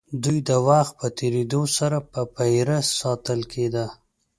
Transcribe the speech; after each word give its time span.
دوی 0.23 0.39
د 0.49 0.51
وخت 0.67 0.93
په 0.99 1.07
تېرېدو 1.19 1.61
سره 1.77 1.97
په 2.11 2.21
پېره 2.35 2.77
ساتل 2.99 3.39
کېدل. 3.53 3.89